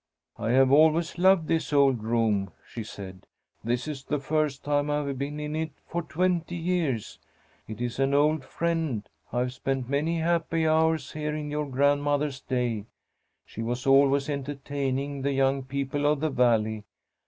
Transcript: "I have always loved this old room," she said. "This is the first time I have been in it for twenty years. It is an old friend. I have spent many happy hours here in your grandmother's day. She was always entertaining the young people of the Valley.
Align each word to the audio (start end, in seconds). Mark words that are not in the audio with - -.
"I 0.37 0.49
have 0.53 0.71
always 0.71 1.19
loved 1.19 1.47
this 1.47 1.71
old 1.71 2.01
room," 2.01 2.49
she 2.67 2.83
said. 2.83 3.27
"This 3.63 3.87
is 3.87 4.03
the 4.03 4.17
first 4.17 4.63
time 4.63 4.89
I 4.89 5.05
have 5.05 5.19
been 5.19 5.39
in 5.39 5.55
it 5.55 5.73
for 5.85 6.01
twenty 6.01 6.55
years. 6.55 7.19
It 7.67 7.79
is 7.79 7.99
an 7.99 8.11
old 8.11 8.43
friend. 8.43 9.07
I 9.31 9.41
have 9.41 9.53
spent 9.53 9.89
many 9.89 10.17
happy 10.17 10.67
hours 10.67 11.11
here 11.11 11.35
in 11.35 11.51
your 11.51 11.67
grandmother's 11.67 12.39
day. 12.41 12.85
She 13.45 13.61
was 13.61 13.85
always 13.85 14.27
entertaining 14.27 15.21
the 15.21 15.33
young 15.33 15.61
people 15.61 16.07
of 16.11 16.19
the 16.19 16.31
Valley. 16.31 16.83